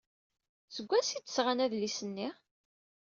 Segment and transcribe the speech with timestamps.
[0.75, 2.29] Seg wansi ay d-sɣan adlis-nni?